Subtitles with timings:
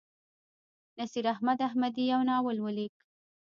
[0.99, 2.95] نصیراحمد احمدي یو ناول ولیک.